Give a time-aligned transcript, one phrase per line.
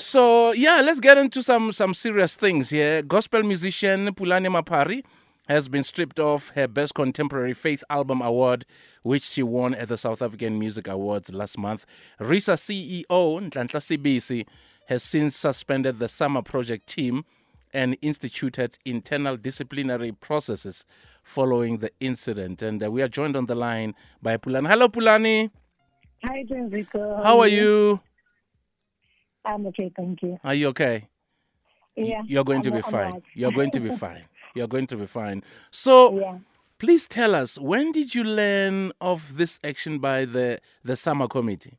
[0.00, 3.02] So yeah, let's get into some some serious things here.
[3.02, 5.04] Gospel musician Pulane Maphari
[5.46, 8.64] has been stripped of her Best Contemporary Faith Album Award,
[9.02, 11.84] which she won at the South African Music Awards last month.
[12.18, 14.46] RISA CEO Nhlanhla Sibisi
[14.86, 17.26] has since suspended the Sama Project team
[17.74, 20.86] and instituted internal disciplinary processes
[21.22, 22.62] following the incident.
[22.62, 24.66] And uh, we are joined on the line by Pulane.
[24.66, 25.50] Hello, Pulane.
[26.24, 27.16] Hi, Rico.
[27.16, 28.00] How, How are you?
[29.44, 30.38] I'm okay, thank you.
[30.44, 31.08] Are you okay?
[31.96, 32.22] Yeah.
[32.26, 33.12] You're going I'm, to be fine.
[33.14, 33.22] right.
[33.34, 34.24] You're going to be fine.
[34.54, 35.42] You're going to be fine.
[35.70, 36.38] So, Yeah.
[36.78, 41.78] please tell us when did you learn of this action by the the Sama committee?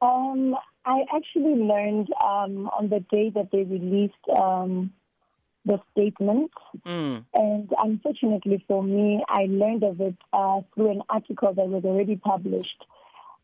[0.00, 4.92] Um, I actually learned um, on the day that they released um,
[5.64, 6.50] the statement,
[6.84, 7.24] Mm.
[7.32, 12.16] and unfortunately for me, I learned of it uh, through an article that was already
[12.16, 12.84] published.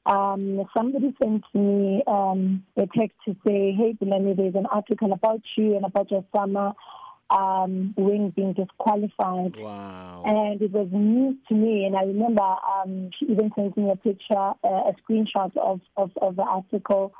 [0.06, 5.42] Um, somebody sent me um, a text to say, "Hey, Pulane, there's an article about
[5.56, 6.74] you and about your Sama
[7.30, 10.22] um, wing being disqualified." Wow.
[10.26, 11.84] and it was news to me.
[11.86, 16.10] And I remember um, she even sent me a picture, uh, a screenshot of, of,
[16.20, 17.12] of the article.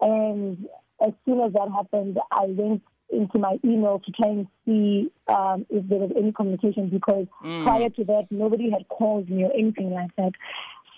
[0.00, 0.66] And
[1.04, 5.66] as soon as that happened, I went into my email to try and see um,
[5.70, 7.64] if there was any communication because Mm.
[7.64, 10.32] prior to that, nobody had called me or anything like that.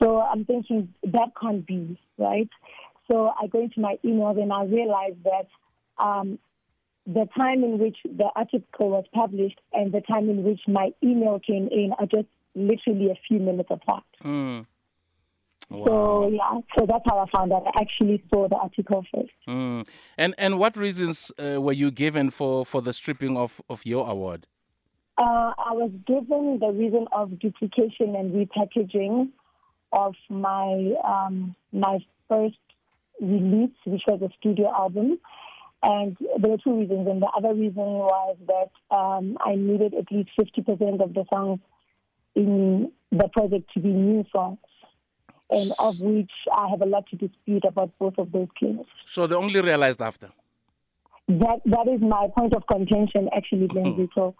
[0.02, 2.48] So I'm thinking that can't be, right?
[3.10, 5.46] So I go into my emails and I realize that
[6.02, 6.38] um,
[7.06, 11.38] the time in which the article was published and the time in which my email
[11.38, 14.04] came in are just literally a few minutes apart.
[14.24, 14.66] Mm.
[15.70, 15.84] Wow.
[15.86, 17.66] So yeah, so that's how I found out.
[17.66, 19.32] I actually saw the article first.
[19.48, 19.86] Mm.
[20.16, 24.08] And and what reasons uh, were you given for, for the stripping of, of your
[24.08, 24.46] award?
[25.16, 29.30] Uh, I was given the reason of duplication and repackaging
[29.94, 32.58] of my um, my first
[33.20, 35.18] release, which was a studio album.
[35.82, 37.06] And there were two reasons.
[37.08, 41.60] And the other reason was that um, I needed at least 50% of the songs
[42.34, 44.58] in the project to be new songs,
[45.50, 48.86] and of which I have a lot to dispute about both of those claims.
[49.06, 50.30] So they only realized after.
[51.28, 54.10] That that is my point of contention, actually, Lindsay.
[54.14, 54.34] So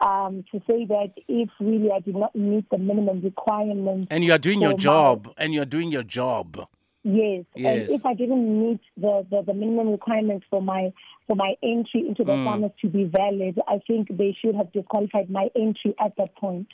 [0.00, 4.32] um, to say that if really I did not meet the minimum requirements, And you
[4.32, 5.32] are doing your job.
[5.36, 6.66] And you are doing your job.
[7.02, 7.88] yes, Yes.
[7.88, 10.92] and if I didn't meet the, the, the minimum requirements for my
[11.26, 12.44] for my entry into the Mm.
[12.46, 16.68] Samas to be valid, I think they should have disqualified my entry at that point.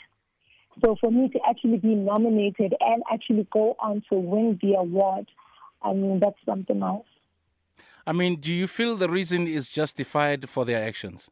[0.83, 5.27] So for me to actually be nominated and actually go on to win the award,
[5.83, 7.07] I mean that's something else.
[8.07, 11.31] I mean, do you feel the reason is justified for their actions?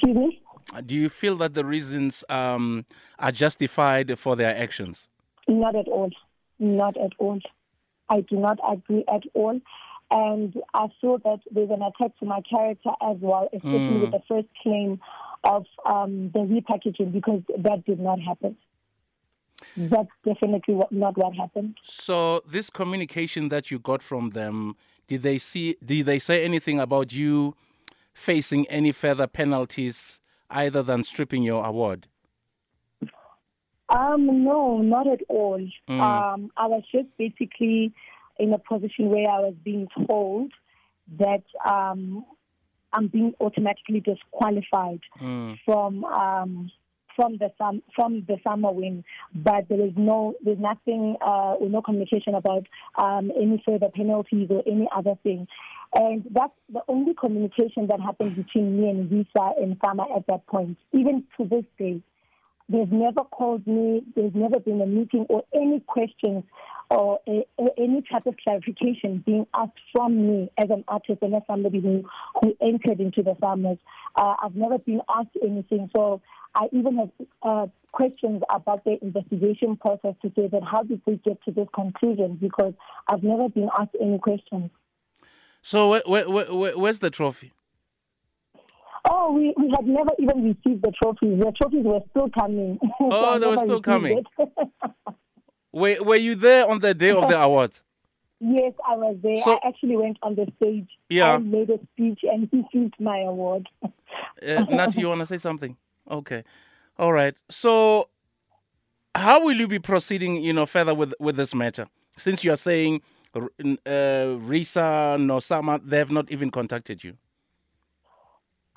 [0.00, 0.42] Excuse me.
[0.84, 2.84] Do you feel that the reasons um,
[3.18, 5.08] are justified for their actions?
[5.48, 6.10] Not at all.
[6.58, 7.40] Not at all.
[8.08, 9.60] I do not agree at all.
[10.10, 14.00] And I feel that there's an attack to my character as well, especially Mm.
[14.02, 15.00] with the first claim
[15.44, 18.56] of um, the repackaging, because that did not happen.
[19.76, 21.76] That's definitely what, not what happened.
[21.82, 24.76] So this communication that you got from them,
[25.08, 25.76] did they see?
[25.84, 27.54] Did they say anything about you
[28.18, 30.20] facing any further penalties,
[30.50, 32.08] either than stripping your award?
[33.88, 35.60] Um, no, not at all.
[35.88, 36.00] Mm.
[36.00, 37.92] Um, I was just basically
[38.38, 40.52] in a position where I was being told
[41.18, 42.24] that um,
[42.92, 45.58] I'm being automatically disqualified Mm.
[45.64, 46.70] from um,
[47.18, 49.02] from the sum, from the Sama win,
[49.34, 52.64] but there is no there's nothing uh, no communication about
[52.96, 55.48] um, any further penalties or any other thing.
[55.94, 60.46] And that's the only communication that happened between me and RiSA and Sama at that
[60.46, 60.76] point.
[60.92, 62.00] Even to this day,
[62.68, 64.02] they've never called me.
[64.14, 66.44] There's never been a meeting or any questions
[66.90, 67.46] or a,
[67.76, 72.04] any type of clarification being asked from me as an artist and as somebody who,
[72.40, 73.78] who entered into the Samas.
[74.16, 75.90] Uh, I've never been asked anything.
[75.94, 76.20] So
[76.54, 77.10] I even have
[77.42, 81.68] uh, questions about the investigation process to say that how did we get to this
[81.74, 82.38] conclusion?
[82.40, 82.74] Because
[83.08, 84.70] I've never been asked any questions.
[85.62, 87.52] So where, where, where, where- where's the trophy?
[89.10, 91.38] Oh, we, we had never even received the trophies.
[91.38, 92.78] The trophies were still coming.
[93.00, 94.24] Oh, they were still coming.
[95.72, 97.72] Were, were you there on the day of the award?
[98.40, 99.42] Yes, I was there.
[99.44, 100.88] So- I actually went on the stage.
[101.10, 101.34] Yeah.
[101.34, 103.68] I made a speech and received my award.
[103.84, 103.90] Uh,
[104.70, 105.76] Nati, you want to say something?
[106.10, 106.44] Okay.
[106.98, 107.34] All right.
[107.50, 108.08] So,
[109.14, 111.86] how will you be proceeding, you know, further with, with this matter?
[112.16, 113.02] Since you are saying
[113.34, 113.40] uh,
[113.86, 117.16] Risa, Nosama, they have not even contacted you.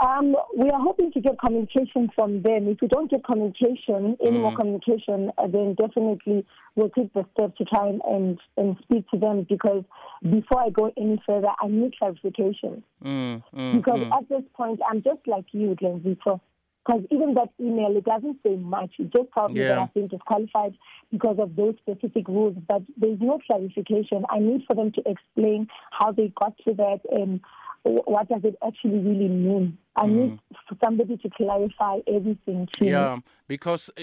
[0.01, 2.67] Um, we are hoping to get communication from them.
[2.67, 6.43] If we don't get communication, any more communication, uh, then definitely
[6.75, 9.83] we'll take the step to try and, and, speak to them because
[10.23, 12.83] before I go any further, I need clarification.
[13.05, 14.17] Mm, mm, Because mm.
[14.17, 16.41] at this point, I'm just like you, Glenzito.
[16.85, 18.91] Because even that email, it doesn't say much.
[18.97, 19.77] It just tells me that.
[19.77, 20.73] I've been disqualified
[21.11, 24.25] because of those specific rules, but there's no clarification.
[24.29, 27.39] I need for them to explain how they got to that and
[27.83, 29.77] what does it actually really mean.
[29.95, 32.91] I need for somebody to clarify everything to me.
[32.91, 33.17] Yeah,
[33.47, 34.01] because uh,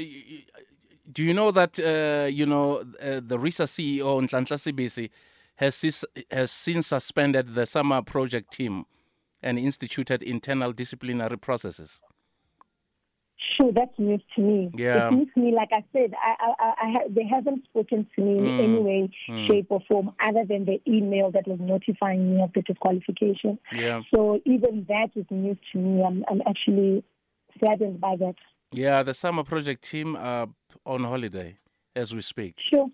[1.10, 5.10] do you know that uh, you know uh, the RISA CEO Nhlanhla Sibisi
[5.56, 8.84] has has since suspended the Sama project team
[9.42, 12.00] and instituted internal disciplinary processes.
[13.56, 14.70] Sure, that's news to me.
[14.76, 15.06] Yeah.
[15.06, 15.52] It's news to me.
[15.54, 18.64] Like I said, I, I, I, I they haven't spoken to me in Mm.
[18.64, 19.10] any way,
[19.46, 23.58] shape, or form other than the email that was notifying me of the disqualification.
[23.72, 26.02] Yeah, So even that is news to me.
[26.02, 27.04] I'm, I'm actually
[27.64, 28.34] saddened by that.
[28.72, 29.02] yeah.
[29.02, 30.48] The Sama project team are
[30.84, 31.58] on holiday
[31.96, 32.54] as we speak.
[32.70, 32.88] Sure.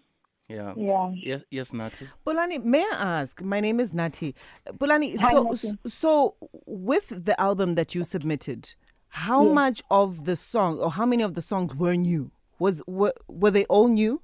[0.48, 0.74] Yeah.
[0.76, 1.10] Yeah.
[1.14, 2.06] Yes, yes, Nati.
[2.26, 3.40] Pulane, may I ask?
[3.42, 4.34] My name is Nati.
[4.78, 5.78] Pulane, Hi, so, Nati.
[5.88, 6.34] so
[6.66, 8.74] with the album that you submitted,
[9.14, 9.54] how Yes.
[9.54, 12.30] much of the song or how many of the songs were new?
[12.58, 14.20] Was were, were they all new?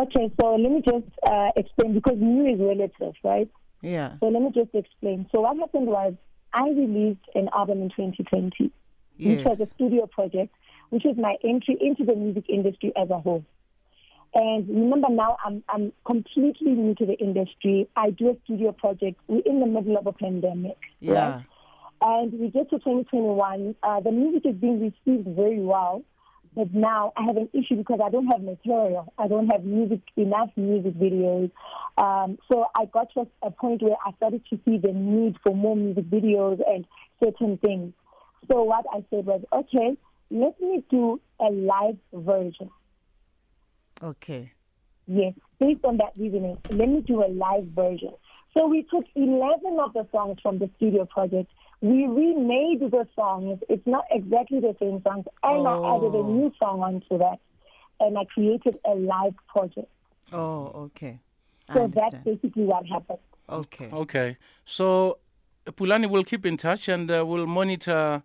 [0.00, 3.48] Okay, so let me just uh, explain because new is relative, right?
[3.82, 4.14] Yeah.
[4.20, 5.26] So let me just explain.
[5.30, 6.14] So what happened was
[6.54, 8.72] I released an album in 2020,
[9.18, 10.54] which was a studio project,
[10.88, 13.44] which is my entry into the music industry as a whole.
[14.34, 17.88] And remember now, I'm I'm completely new to the industry.
[17.94, 19.20] I do a studio project.
[19.28, 20.78] We're in the middle of a pandemic.
[20.98, 21.12] Yeah.
[21.36, 21.44] Right?
[22.04, 23.74] And we get to 2021.
[23.82, 26.02] Uh, the music is being received very well.
[26.54, 29.12] But now I have an issue because I don't have material.
[29.18, 31.50] I don't have music, enough music videos.
[31.98, 35.54] Um, so I got to a point where I started to see the need for
[35.54, 36.84] more music videos and
[37.22, 37.92] certain things.
[38.48, 39.96] So what I said was, okay,
[40.30, 42.70] let me do a live version.
[44.02, 44.52] Okay.
[45.06, 48.12] Yes, based on that reasoning, let me do a live version.
[48.56, 51.50] So we took 11 of the songs from the studio project.
[51.84, 53.58] We remade the songs.
[53.68, 55.26] It's not exactly the same songs.
[55.42, 56.32] And I added a Oh.
[56.36, 57.38] new song onto that.
[58.00, 59.90] And I created a live project.
[60.32, 61.20] Oh, okay.
[61.68, 63.18] I So that's basically what happened.
[63.50, 63.90] Okay.
[63.92, 64.38] Okay.
[64.64, 65.18] So
[65.66, 68.22] Pulane will keep in touch and uh, will monitor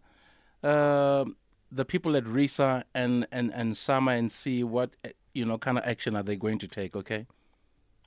[0.64, 1.26] uh,
[1.70, 5.78] the people at RISA and, and, and Sama and see what uh, you know kind
[5.78, 6.96] of action are they going to take.
[6.96, 7.28] Okay.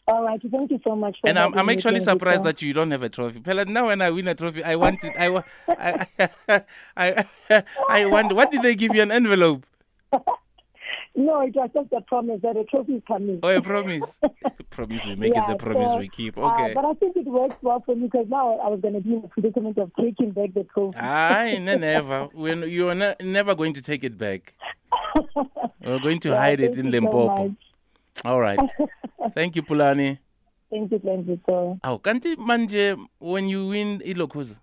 [0.09, 0.41] All right.
[0.51, 1.17] Thank you so much.
[1.21, 2.53] For And I'm, I'm actually surprised Victor.
[2.61, 3.41] that you don't have a trophy.
[3.41, 5.17] Pella, now when I win a trophy, I want it.
[5.17, 6.65] I, wa- I, I,
[7.51, 8.33] I, I want.
[8.35, 9.03] What did they give you?
[9.03, 9.65] An envelope?
[11.15, 13.39] No, it was just a promise that a trophy is coming.
[13.43, 14.19] Oh, a promise.
[14.71, 16.39] promise we make is a promise so, we keep.
[16.39, 16.73] uh, Okay.
[16.73, 19.15] but I think it works well for me because now I was going to be
[19.15, 20.97] in the predicament of taking back the trophy.
[20.99, 22.29] Aye, ne- never.
[22.33, 24.55] When you are ne- never going to take it back.
[25.85, 27.49] We're going to Yeah, hide it in so Limpopo.
[27.49, 27.57] much.
[28.25, 28.59] All right.
[29.35, 30.19] Thank you, Pulane.
[30.71, 31.75] Thank you, Glenn Victor.
[31.85, 34.57] Oh, kanti manje when you win ilokuza,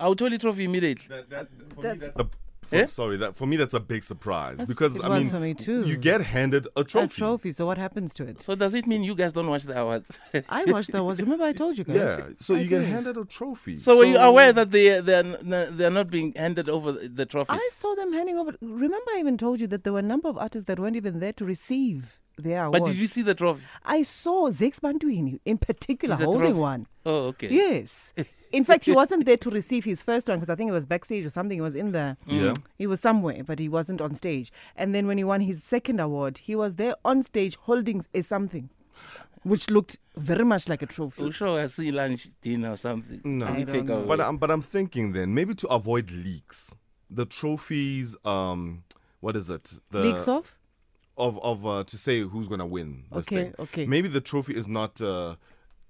[0.00, 1.06] awutholi trophy immediately.
[1.08, 2.86] That, that, for That's- me, that's a, for, Eh?
[2.86, 5.52] Sorry, that for me that's a big surprise because it I was mean, for me
[5.52, 5.82] too.
[5.82, 7.18] you get handed a a trophy.
[7.20, 7.52] trophy.
[7.52, 8.40] So what happens to it?
[8.40, 10.18] So does it mean you guys don't watch the awards?
[10.48, 11.20] I watched the awards.
[11.20, 11.96] Remember I told you guys.
[11.96, 12.88] Yeah, so I you get did.
[12.88, 13.76] handed a trophy.
[13.78, 17.26] so were you aware that they they're n- they're not being handed over the the
[17.26, 17.60] trophies?
[17.60, 18.52] I saw them handing over.
[18.62, 21.20] Remember, I even told you that there were a number of artists that weren't even
[21.20, 22.80] there to receive their awards.
[22.80, 23.62] But did you see the trophy?
[23.84, 26.58] I saw Zakes Bantwini in particular Is holding trophy?
[26.58, 26.86] one.
[27.06, 27.48] Oh, okay.
[27.50, 28.12] Yes.
[28.52, 30.86] In fact, he wasn't there to receive his first one because I think it was
[30.86, 31.56] backstage or something.
[31.56, 32.16] He was in the.
[32.24, 32.54] Yeah.
[32.78, 34.52] He was somewhere, but he wasn't on stage.
[34.76, 38.22] And then when he won his second award, he was there on stage holding a
[38.22, 38.70] something,
[39.42, 41.24] which looked very much like a trophy.
[41.24, 43.20] I'm sure I see lunch, dinner, or something.
[43.24, 43.46] No.
[43.46, 44.06] Let I take don't.
[44.06, 46.76] But I'm but I'm thinking then maybe to avoid leaks,
[47.10, 48.16] the trophies.
[48.24, 48.84] Um,
[49.18, 49.72] what is it?
[49.90, 50.54] The Leaks off?
[51.16, 53.04] Of of uh, to say who's gonna win.
[53.12, 53.54] This Okay, thing.
[53.58, 53.86] okay.
[53.86, 55.00] Maybe the trophy is not.
[55.00, 55.36] Uh,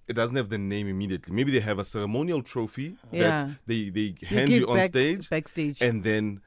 [0.07, 1.35] it doesn't have the name immediately.
[1.35, 3.23] Maybe they have a ceremonial trophy Yeah.
[3.45, 5.81] that they they You hand give you on back- stage, Backstage.
[5.81, 6.43] and then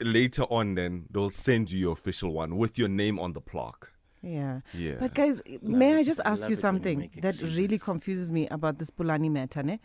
[0.00, 3.92] later on, then they'll send you your official one with your name on the plaque.
[4.20, 4.60] Yeah.
[4.74, 4.96] Yeah.
[5.00, 8.46] But guys, may I just ask you it you something make that really confuses me
[8.48, 9.62] about this Pulane matter?
[9.62, 9.78] Ne?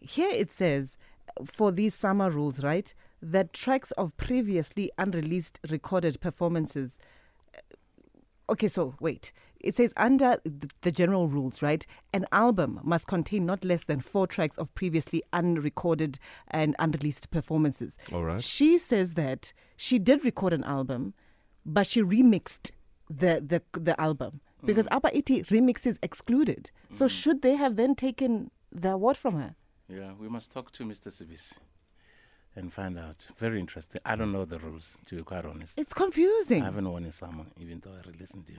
[0.00, 0.96] Here it says,
[1.44, 6.98] for these Sama rules, right, that tracks of previously unreleased recorded performances.
[8.48, 9.32] Okay, so wait.
[9.60, 14.00] It says under th- the general rules, right, an album must contain not less than
[14.00, 17.96] four tracks of previously unrecorded and unreleased performances.
[18.12, 18.42] All right.
[18.42, 21.14] She says that she did record an album,
[21.64, 22.70] but she remixed
[23.08, 24.96] the the the album because mm.
[24.96, 26.70] Abba Iti remixes excluded.
[26.92, 27.10] So mm.
[27.10, 29.54] should they have then taken the award from her?
[29.88, 31.12] Yeah, we must talk to Mr.
[31.12, 31.54] Sibis.
[32.56, 33.26] And find out.
[33.38, 34.00] Very interesting.
[34.04, 35.72] I don't know the rules, to be quite honest.
[35.76, 36.62] It's confusing.
[36.62, 38.58] I haven't won in summer, even though I listened to you.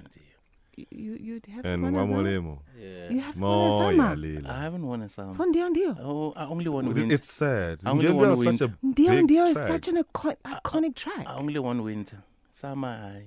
[0.77, 2.13] You, you, you'd have And won a Zama.
[2.23, 2.59] Wamolemo.
[2.79, 3.09] Yeah.
[3.09, 4.53] You have Mo won a ya Zama.
[4.53, 5.33] I haven't won in summer.
[5.33, 5.97] For Ndio Ndio.
[5.99, 7.15] Oh, I only won winter.
[7.15, 7.79] It's sad.
[7.83, 9.67] I only Ndio want Ndio is such a Ndio big Ndio is track.
[9.69, 11.25] such an icon- iconic track.
[11.27, 12.21] I only won winter.
[12.55, 13.23] Summer, I,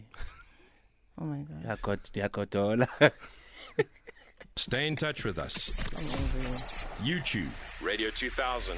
[1.20, 1.66] Oh my god.
[1.68, 3.10] I got, I got all.
[4.56, 5.70] Stay in touch with us.
[7.02, 7.48] YouTube,
[7.82, 8.76] Radio 2000.